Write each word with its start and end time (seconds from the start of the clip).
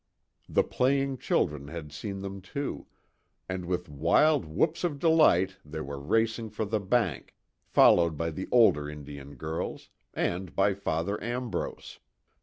The 0.49 0.63
playing 0.63 1.19
children 1.19 1.67
had 1.67 1.91
seen 1.91 2.21
them 2.21 2.41
too, 2.41 2.87
and 3.47 3.65
with 3.65 3.87
wild 3.87 4.45
whoops 4.45 4.83
of 4.83 4.97
delight 4.97 5.57
they 5.63 5.81
were 5.81 5.99
racing 5.99 6.49
for 6.49 6.65
the 6.65 6.79
bank, 6.79 7.35
followed 7.67 8.17
by 8.17 8.31
the 8.31 8.47
older 8.51 8.89
Indian 8.89 9.35
girls, 9.35 9.91
and 10.15 10.55
by 10.55 10.73
Father 10.73 11.23
Ambrose. 11.23 11.99